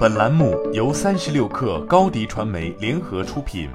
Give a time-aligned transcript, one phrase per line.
[0.00, 3.68] 本栏目由三十六氪高低传媒联合出品。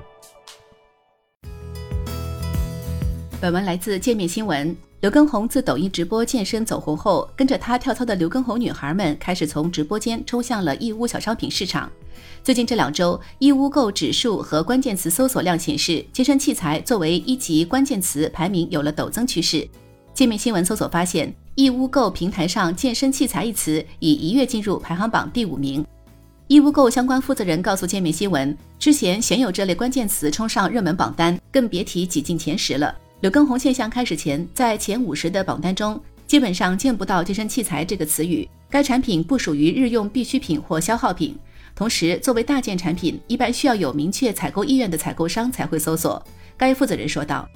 [3.39, 4.75] 本文来自界面新闻。
[5.01, 11.87] 刘畊宏自抖音直播健身走红后，跟着他跳操的刘畊宏女孩们开始从直播间冲向了义乌小商品市场。
[12.43, 19.69] 最近这两周，义乌购指数和关键词搜索量显示，健身器材作为一级关键词排名有了陡增趋势。
[20.15, 25.85] 界面新闻搜索发现，义乌购平台上“健身器材”一词已一跃进入排行榜第五名。
[26.47, 32.95] 义乌购相关负责人告诉界面新闻，之前鲜有这类关键词冲上热门榜单，更别提挤进前十了。
[33.21, 38.47] 刘畊宏现象开始前，在前五十的榜单中，基本上见不到健身器材这个词语。
[38.69, 41.35] 该产品不属于日用必需品或消耗品，
[41.73, 46.23] 同时作为大件产品，一般需要有明确采购意愿的采购商才会搜索。
[46.55, 47.49] 该负责人说道。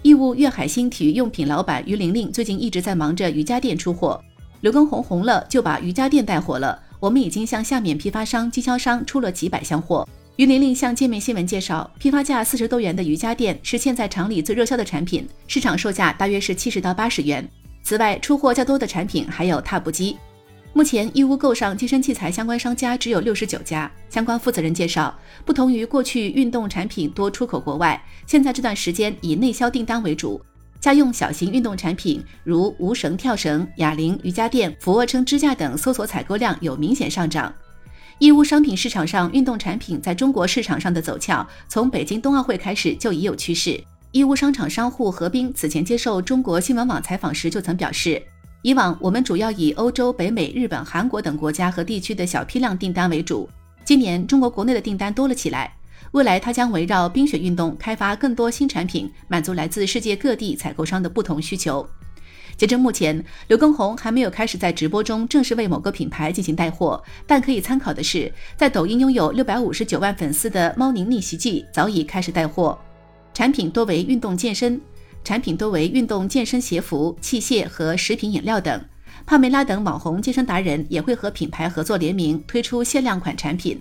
[0.00, 4.18] 义乌粤海星体育用品老板于玲玲最近一直在忙着瑜伽垫出货，
[4.62, 6.80] 刘畊宏红了就把瑜伽垫带火了。
[7.00, 10.06] 我们已经向下面批发商、经销商出了几百箱货。
[10.36, 17.46] 于玲玲向界面新闻介绍，批发价四十多元的瑜伽垫是现在厂里最热销的产品，市场售价大约是七十到八十元。
[17.82, 20.16] 此外，出货较多的产品还有踏步机。
[20.72, 23.90] 目前，义乌购上健身器材相关商家只有六十九家。
[24.08, 25.12] 相关负责人介绍，
[25.44, 30.40] 不同于过去运动产品多出口国外，现在这段时间以内销订单为主。
[30.80, 37.52] 家用小型运动产品如无绳跳绳、哑铃、瑜伽垫、俯卧撑支架等，搜索采购量有明显上涨。
[38.18, 43.82] 义乌商品市场上，运动产品在中国市场上的走俏，从北京冬奥会开始就已有趋势。
[44.12, 48.20] 义乌商场商户何斌此前接受中国新闻网采访时就曾表示。
[48.62, 53.48] 以往我们主要以欧洲、北美、日本、韩国等国家和地区的小批量订单为主。
[53.86, 55.72] 今年中国国内的订单多了起来，
[56.12, 61.88] 未来它将围绕冰雪运动开发更多新产品，满足来自世界各地采购商的不同需求。
[62.56, 72.78] 截至目前，刘畊宏还没有开始在直播中正式为某个品牌进行带货，但可以参考的是，在抖音拥有六百五十九万粉丝的猫宁逆袭记早已开始带货，
[73.32, 74.80] 产品多为运动健身。
[75.22, 78.82] 产品多为运动健身鞋服、器械和食品饮料等。
[79.26, 83.80] 帕梅拉等网红健身达人也会和品牌合作联名推出限量款产品。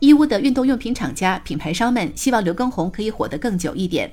[0.00, 4.10] 义乌的运动用品厂家、品牌商们希望刘畊宏可以火得更久一点。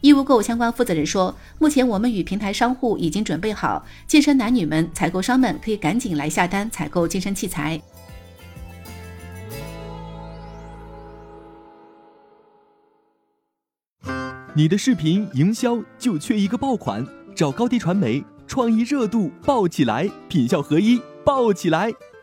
[0.00, 7.78] 义乌购相关负责人说，目前我们与平台商户已经准备好，健身男女们、采购商们可以赶紧来下单采购健身器材。
[14.54, 17.06] 你的视频营销就缺一个爆款，
[17.36, 21.92] 找高低传媒，创意热度爆起来，品效合一爆起来。